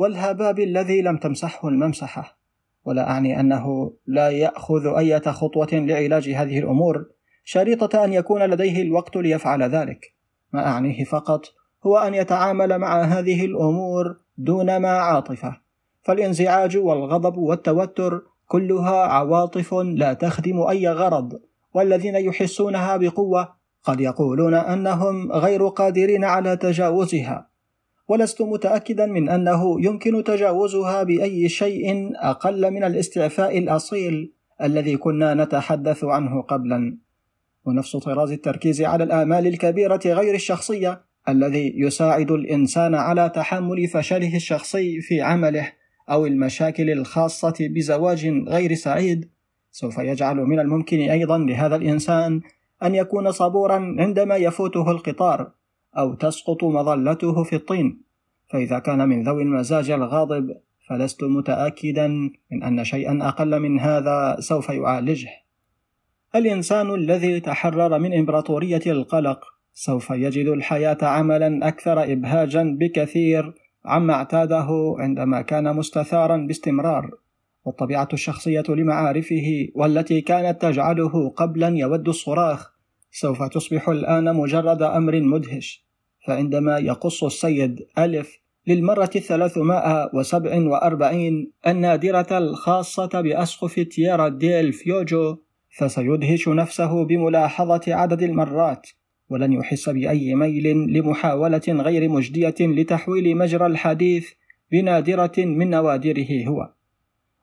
والهباب 0.00 0.60
الذي 0.60 1.02
لم 1.02 1.16
تمسحه 1.16 1.68
الممسحة. 1.68 2.38
ولا 2.84 3.10
أعني 3.10 3.40
أنه 3.40 3.92
لا 4.06 4.30
يأخذ 4.30 4.86
أي 4.86 5.20
خطوة 5.20 5.68
لعلاج 5.72 6.28
هذه 6.28 6.58
الأمور. 6.58 7.06
شريطة 7.44 8.04
أن 8.04 8.12
يكون 8.12 8.42
لديه 8.42 8.82
الوقت 8.82 9.16
ليفعل 9.16 9.62
ذلك. 9.62 10.14
ما 10.52 10.66
أعنيه 10.66 11.04
فقط 11.04 11.44
هو 11.86 11.98
أن 11.98 12.14
يتعامل 12.14 12.78
مع 12.78 13.02
هذه 13.02 13.44
الأمور 13.44 14.16
دون 14.38 14.76
ما 14.76 14.88
عاطفة. 14.88 15.56
فالانزعاج 16.02 16.76
والغضب 16.76 17.36
والتوتر 17.36 18.22
كلها 18.46 18.96
عواطف 18.96 19.74
لا 19.74 20.12
تخدم 20.12 20.62
أي 20.62 20.88
غرض. 20.88 21.40
والذين 21.74 22.14
يحسونها 22.16 22.96
بقوة 22.96 23.48
قد 23.82 24.00
يقولون 24.00 24.54
أنهم 24.54 25.32
غير 25.32 25.68
قادرين 25.68 26.24
على 26.24 26.56
تجاوزها. 26.56 27.49
ولست 28.10 28.42
متأكدا 28.42 29.06
من 29.06 29.28
أنه 29.28 29.84
يمكن 29.84 30.24
تجاوزها 30.24 31.02
بأي 31.02 31.48
شيء 31.48 32.10
أقل 32.16 32.70
من 32.70 32.84
الاستعفاء 32.84 33.58
الأصيل 33.58 34.32
الذي 34.62 34.96
كنا 34.96 35.34
نتحدث 35.34 36.04
عنه 36.04 36.42
قبلا. 36.42 36.98
ونفس 37.64 37.96
طراز 37.96 38.32
التركيز 38.32 38.82
على 38.82 39.04
الآمال 39.04 39.46
الكبيرة 39.46 40.00
غير 40.06 40.34
الشخصية 40.34 41.00
الذي 41.28 41.72
يساعد 41.76 42.30
الإنسان 42.30 42.94
على 42.94 43.32
تحمل 43.34 43.88
فشله 43.88 44.36
الشخصي 44.36 45.00
في 45.00 45.20
عمله 45.20 45.72
أو 46.10 46.26
المشاكل 46.26 46.90
الخاصة 46.90 47.54
بزواج 47.60 48.26
غير 48.26 48.74
سعيد. 48.74 49.30
سوف 49.72 49.98
يجعل 49.98 50.36
من 50.36 50.60
الممكن 50.60 50.98
أيضا 51.00 51.38
لهذا 51.38 51.76
الإنسان 51.76 52.40
أن 52.82 52.94
يكون 52.94 53.32
صبورا 53.32 53.96
عندما 53.98 54.36
يفوته 54.36 54.90
القطار. 54.90 55.59
أو 55.98 56.14
تسقط 56.14 56.64
مظلته 56.64 57.42
في 57.44 57.56
الطين. 57.56 58.02
فإذا 58.48 58.78
كان 58.78 59.08
من 59.08 59.22
ذوي 59.22 59.42
المزاج 59.42 59.90
الغاضب 59.90 60.56
فلست 60.88 61.24
متأكدا 61.24 62.08
من 62.52 62.62
أن 62.62 62.84
شيئا 62.84 63.18
أقل 63.22 63.60
من 63.60 63.80
هذا 63.80 64.36
سوف 64.40 64.68
يعالجه. 64.68 65.28
الإنسان 66.34 66.94
الذي 66.94 67.40
تحرر 67.40 67.98
من 67.98 68.18
إمبراطورية 68.18 68.82
القلق 68.86 69.44
سوف 69.74 70.10
يجد 70.10 70.46
الحياة 70.46 70.98
عملا 71.02 71.68
أكثر 71.68 72.12
إبهاجا 72.12 72.76
بكثير 72.80 73.54
عما 73.84 74.14
اعتاده 74.14 74.96
عندما 74.98 75.42
كان 75.42 75.76
مستثارا 75.76 76.36
باستمرار. 76.36 77.10
والطبيعة 77.64 78.08
الشخصية 78.12 78.64
لمعارفه 78.68 79.68
والتي 79.74 80.20
كانت 80.20 80.62
تجعله 80.62 81.28
قبلا 81.28 81.68
يود 81.68 82.08
الصراخ 82.08 82.79
سوف 83.12 83.42
تصبح 83.42 83.88
الآن 83.88 84.34
مجرد 84.36 84.82
أمر 84.82 85.20
مدهش 85.20 85.84
فعندما 86.26 86.78
يقص 86.78 87.24
السيد 87.24 87.86
ألف 87.98 88.38
للمرة 88.66 89.10
الثلاثمائة 89.16 90.10
وسبع 90.14 90.56
وأربعين 90.56 91.52
النادرة 91.66 92.38
الخاصة 92.38 93.20
بأسقف 93.20 93.80
تيارا 93.80 94.28
ديل 94.28 94.72
فيوجو 94.72 95.36
فسيدهش 95.70 96.48
نفسه 96.48 97.04
بملاحظة 97.04 97.80
عدد 97.88 98.22
المرات 98.22 98.86
ولن 99.30 99.52
يحس 99.52 99.88
بأي 99.88 100.34
ميل 100.34 100.66
لمحاولة 100.72 101.62
غير 101.68 102.08
مجدية 102.08 102.54
لتحويل 102.60 103.36
مجرى 103.36 103.66
الحديث 103.66 104.28
بنادرة 104.72 105.32
من 105.38 105.70
نوادره 105.70 106.46
هو. 106.46 106.70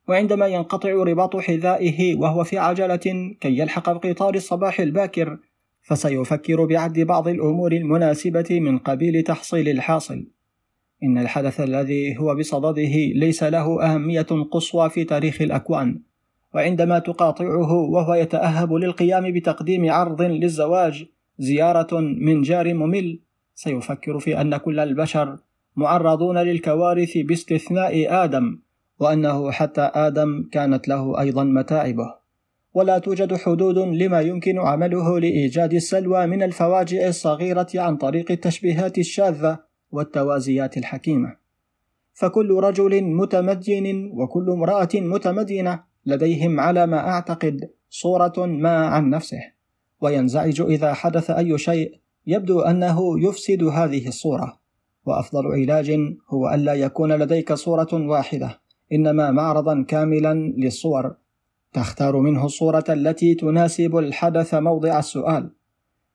وعندما 0.07 0.47
ينقطع 0.47 0.89
رباط 0.89 1.37
حذائه 1.37 2.15
وهو 2.15 2.43
في 2.43 2.57
عجلة 2.57 3.35
كي 3.39 3.57
يلحق 3.57 3.91
بقطار 3.91 4.35
الصباح 4.35 4.79
الباكر 4.79 5.37
فسيفكر 5.87 6.65
بعد 6.65 6.99
بعض 6.99 7.27
الأمور 7.27 7.71
المناسبة 7.71 8.45
من 8.51 8.77
قبيل 8.77 9.23
تحصيل 9.23 9.69
الحاصل. 9.69 10.27
إن 11.03 11.17
الحدث 11.17 11.61
الذي 11.61 12.17
هو 12.19 12.35
بصدده 12.35 12.95
ليس 13.15 13.43
له 13.43 13.83
أهمية 13.83 14.27
قصوى 14.51 14.89
في 14.89 15.03
تاريخ 15.03 15.41
الأكوان 15.41 16.01
وعندما 16.53 16.99
تقاطعه 16.99 17.73
وهو 17.73 18.13
يتأهب 18.13 18.73
للقيام 18.73 19.33
بتقديم 19.33 19.91
عرض 19.91 20.21
للزواج 20.21 21.05
زيارة 21.39 21.99
من 21.99 22.41
جار 22.41 22.73
ممل 22.73 23.19
سيفكر 23.55 24.19
في 24.19 24.41
أن 24.41 24.57
كل 24.57 24.79
البشر 24.79 25.37
معرضون 25.75 26.37
للكوارث 26.37 27.17
باستثناء 27.17 28.23
آدم 28.23 28.59
وأنه 28.99 29.51
حتى 29.51 29.91
آدم 29.93 30.49
كانت 30.51 30.87
له 30.87 31.19
أيضا 31.19 31.43
متاعبة. 31.43 32.15
ولا 32.73 32.97
توجد 32.97 33.35
حدود 33.35 33.77
لما 33.77 34.21
يمكن 34.21 34.59
عمله 34.59 35.19
لإيجاد 35.19 35.73
السلوى 35.73 36.25
من 36.25 36.43
الفواجع 36.43 37.07
الصغيرة 37.07 37.67
عن 37.75 37.97
طريق 37.97 38.31
التشبيهات 38.31 38.97
الشاذة 38.97 39.59
والتوازيات 39.91 40.77
الحكيمة. 40.77 41.35
فكل 42.13 42.51
رجل 42.51 43.03
متمدين 43.03 44.11
وكل 44.13 44.49
امرأة 44.49 44.89
متمدينة 44.93 45.83
لديهم 46.05 46.59
على 46.59 46.87
ما 46.87 46.97
أعتقد 46.97 47.69
صورة 47.89 48.45
ما 48.45 48.85
عن 48.85 49.09
نفسه. 49.09 49.41
وينزعج 50.01 50.61
إذا 50.61 50.93
حدث 50.93 51.29
أي 51.29 51.57
شيء 51.57 51.99
يبدو 52.27 52.59
أنه 52.59 53.27
يفسد 53.27 53.63
هذه 53.63 54.07
الصورة. 54.07 54.59
وأفضل 55.05 55.45
علاج 55.45 55.99
هو 56.29 56.49
ألا 56.53 56.73
يكون 56.73 57.11
لديك 57.13 57.53
صورة 57.53 57.93
واحدة 57.93 58.59
إنما 58.91 59.31
معرضا 59.31 59.85
كاملا 59.87 60.33
للصور. 60.57 61.15
تختار 61.73 62.17
منه 62.17 62.45
الصورة 62.45 62.83
التي 62.89 63.35
تناسب 63.35 63.97
الحدث 63.97 64.53
موضع 64.53 64.99
السؤال. 64.99 65.51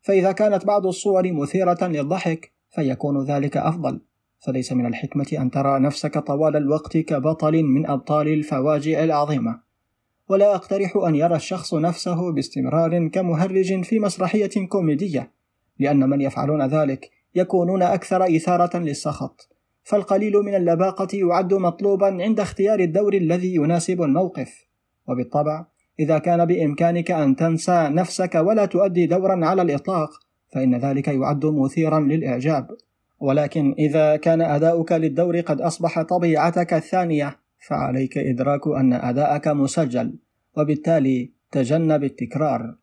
فإذا 0.01 0.33
كانت 0.33 0.67
بعض 0.67 0.87
الصور 0.87 1.33
مثيرة 1.33 1.79
للضحك 1.87 2.53
فيكون 2.71 3.25
ذلك 3.25 3.57
أفضل. 3.57 4.01
فليس 4.47 4.73
من 4.73 4.87
الحكمة 4.87 5.27
أن 5.38 5.51
ترى 5.51 5.79
نفسك 5.79 6.19
طوال 6.19 6.57
الوقت 6.57 6.97
كبطل 6.97 7.62
من 7.62 7.87
أبطال 7.87 8.29
الفواجع 8.29 9.05
العظيمة. 9.05 9.61
ولا 10.29 10.55
أقترح 10.55 10.97
أن 10.97 11.15
يرى 11.15 11.37
الشخص 11.37 11.75
نفسه 11.75 12.33
باستمرار 12.33 13.09
كمهرج 13.09 13.85
في 13.85 13.99
مسرحية 13.99 14.67
كوميدية 14.69 15.33
لأن 15.79 16.11
من 16.11 16.21
يفعلون 16.21 16.67
ذلك 16.67 17.11
يكونون 17.35 17.83
أكثر 17.83 18.37
إثارة 18.37 18.79
للسخط. 18.79 19.49
فالقليل 19.85 20.33
من 20.33 20.55
اللباقة 20.55 21.09
يعد 21.12 21.55
مطلوبا 21.55 22.23
عند 22.23 22.41
اختيار 22.41 22.81
الدور 22.81 23.15
الذي 23.15 23.55
يناسب 23.55 24.03
الموقف. 24.03 24.72
وبالطبع 25.09 25.67
إذا 26.01 26.19
كان 26.19 26.45
بإمكانك 26.45 27.11
أن 27.11 27.37
تنسى 27.37 27.88
نفسك 27.88 28.35
ولا 28.35 28.67
تؤدي 28.67 29.07
دورا 29.07 29.47
على 29.47 29.62
الإطلاق 29.62 30.11
فإن 30.55 30.75
ذلك 30.75 31.09
يعد 31.09 31.47
مثيرا 31.47 32.01
للإعجاب. 32.01 32.69
ولكن 33.21 33.75
إذا 33.79 34.17
كان 34.17 34.41
أداؤك 34.41 34.93
للدور 34.93 35.41
قد 35.41 35.61
أصبح 35.61 36.03
طبيعتك 36.03 36.75
الثانية 36.75 37.38
فعليك 37.69 38.19
إدراك 38.19 38.69
أن 38.69 38.93
أداءك 38.93 39.49
مسجل 39.49 40.19
وبالتالي 40.57 41.33
تجنب 41.51 42.05
التكرار. 42.05 42.75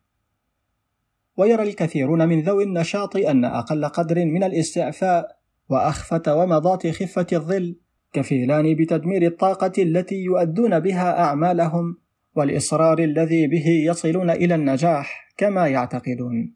ويرى 1.36 1.62
الكثيرون 1.62 2.28
من 2.28 2.42
ذوي 2.42 2.64
النشاط 2.64 3.16
أن 3.16 3.44
أقل 3.44 3.84
قدر 3.84 4.24
من 4.24 4.44
الاستعفاء 4.44 5.36
وأخفة 5.68 6.34
ومضات 6.36 6.86
خفة 6.86 7.26
الظل 7.32 7.76
كفيلان 8.12 8.74
بتدمير 8.74 9.26
الطاقة 9.26 9.72
التي 9.78 10.16
يؤدون 10.16 10.80
بها 10.80 11.20
أعمالهم 11.24 11.96
والإصرار 12.36 12.98
الذي 12.98 13.46
به 13.46 13.66
يصلون 13.68 14.30
إلى 14.30 14.54
النجاح 14.54 15.34
كما 15.36 15.68
يعتقدون. 15.68 16.54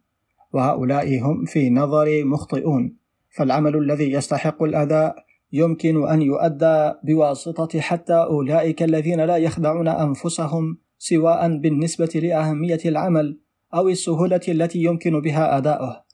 وهؤلاء 0.52 1.18
هم 1.18 1.44
في 1.44 1.70
نظري 1.70 2.24
مخطئون. 2.24 2.96
فالعمل 3.30 3.76
الذي 3.76 4.12
يستحق 4.12 4.62
الأداء 4.62 5.24
يمكن 5.52 6.08
أن 6.08 6.22
يؤدى 6.22 6.92
بواسطة 7.04 7.80
حتى 7.80 8.14
أولئك 8.14 8.82
الذين 8.82 9.20
لا 9.20 9.36
يخدعون 9.36 9.88
أنفسهم 9.88 10.78
سواء 10.98 11.56
بالنسبة 11.58 12.20
لأهمية 12.22 12.80
العمل 12.86 13.38
أو 13.74 13.88
السهولة 13.88 14.40
التي 14.48 14.78
يمكن 14.82 15.20
بها 15.20 15.58
أداؤه. 15.58 16.04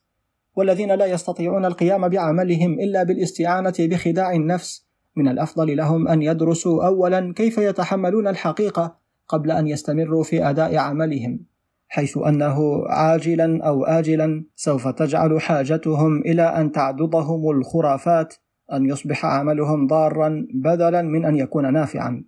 والذين 0.56 0.92
لا 0.92 1.06
يستطيعون 1.06 1.64
القيام 1.64 2.08
بعملهم 2.08 2.80
إلا 2.80 3.02
بالاستعانة 3.02 3.74
بخداع 3.78 4.32
النفس 4.32 4.86
من 5.16 5.28
الأفضل 5.28 5.76
لهم 5.76 6.08
أن 6.08 6.22
يدرسوا 6.22 6.86
أولا 6.86 7.32
كيف 7.36 7.58
يتحملون 7.58 8.28
الحقيقة 8.28 8.99
قبل 9.30 9.50
أن 9.50 9.68
يستمروا 9.68 10.24
في 10.24 10.50
أداء 10.50 10.76
عملهم 10.76 11.40
حيث 11.88 12.18
أنه 12.18 12.84
عاجلا 12.86 13.64
أو 13.64 13.84
آجلا 13.84 14.44
سوف 14.56 14.88
تجعل 14.88 15.40
حاجتهم 15.40 16.18
إلى 16.18 16.42
أن 16.42 16.72
تعدضهم 16.72 17.50
الخرافات 17.50 18.34
أن 18.72 18.84
يصبح 18.84 19.26
عملهم 19.26 19.86
ضارا 19.86 20.46
بدلا 20.54 21.02
من 21.02 21.24
أن 21.24 21.36
يكون 21.36 21.72
نافعا. 21.72 22.24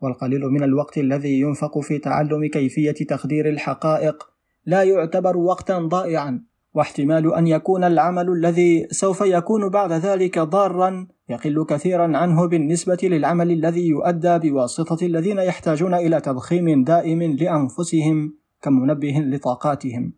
والقليل 0.00 0.40
من 0.40 0.62
الوقت 0.62 0.98
الذي 0.98 1.40
ينفق 1.40 1.78
في 1.78 1.98
تعلم 1.98 2.46
كيفية 2.46 2.92
تخدير 2.92 3.48
الحقائق 3.48 4.30
لا 4.66 4.82
يعتبر 4.82 5.36
وقتا 5.36 5.78
ضائعا 5.78 6.42
واحتمال 6.74 7.34
أن 7.34 7.46
يكون 7.46 7.84
العمل 7.84 8.30
الذي 8.30 8.86
سوف 8.90 9.20
يكون 9.20 9.68
بعد 9.68 9.92
ذلك 9.92 10.38
ضارا 10.38 11.06
يقل 11.32 11.64
كثيرا 11.64 12.16
عنه 12.16 12.46
بالنسبة 12.46 12.98
للعمل 13.02 13.50
الذي 13.50 13.88
يؤدى 13.88 14.38
بواسطة 14.38 15.06
الذين 15.06 15.38
يحتاجون 15.38 15.94
إلى 15.94 16.20
تضخيم 16.20 16.84
دائم 16.84 17.22
لأنفسهم 17.22 18.34
كمنبه 18.62 19.18
لطاقاتهم. 19.18 20.12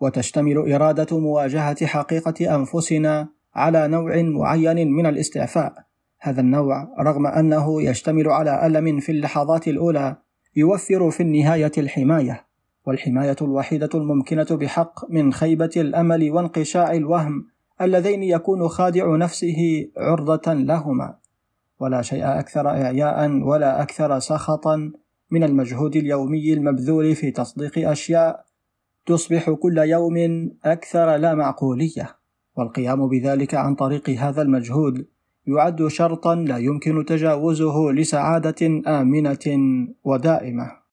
وتشتمل 0.00 0.72
إرادة 0.72 1.18
مواجهة 1.18 1.86
حقيقة 1.86 2.54
أنفسنا 2.54 3.28
على 3.54 3.88
نوع 3.88 4.22
معين 4.22 4.92
من 4.92 5.06
الاستعفاء. 5.06 5.74
هذا 6.20 6.40
النوع 6.40 6.88
رغم 7.00 7.26
أنه 7.26 7.82
يشتمل 7.82 8.28
على 8.28 8.66
ألم 8.66 9.00
في 9.00 9.12
اللحظات 9.12 9.68
الأولى 9.68 10.16
يوفر 10.56 11.10
في 11.10 11.22
النهاية 11.22 11.72
الحماية. 11.78 12.48
والحماية 12.86 13.36
الوحيدة 13.42 13.90
الممكنة 13.94 14.46
بحق 14.50 15.10
من 15.10 15.32
خيبة 15.32 15.70
الأمل 15.76 16.30
وانقشاع 16.30 16.92
الوهم 16.92 17.46
اللذين 17.82 18.22
يكون 18.22 18.68
خادع 18.68 19.16
نفسه 19.16 19.88
عرضة 19.96 20.52
لهما. 20.52 21.14
ولا 21.80 22.02
شيء 22.02 22.38
أكثر 22.38 22.68
إعياء 22.68 23.30
ولا 23.30 23.82
أكثر 23.82 24.18
سخطا 24.18 24.92
من 25.30 25.44
المجهود 25.44 25.96
اليومي 25.96 26.52
المبذول 26.52 27.14
في 27.14 27.30
تصديق 27.30 27.90
أشياء 27.90 28.44
تصبح 29.06 29.50
كل 29.50 29.78
يوم 29.78 30.16
أكثر 30.64 31.16
لا 31.16 31.34
معقولية. 31.34 32.16
والقيام 32.56 33.08
بذلك 33.08 33.54
عن 33.54 33.74
طريق 33.74 34.10
هذا 34.10 34.42
المجهود 34.42 35.06
يعد 35.46 35.86
شرطا 35.86 36.34
لا 36.34 36.58
يمكن 36.58 37.04
تجاوزه 37.04 37.92
لسعادة 37.92 38.66
آمنة 38.86 39.46
ودائمة. 40.04 40.87